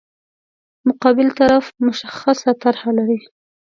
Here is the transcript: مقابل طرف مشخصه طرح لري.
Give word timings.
مقابل 0.87 1.27
طرف 1.39 1.65
مشخصه 1.87 2.51
طرح 2.63 2.81
لري. 2.95 3.17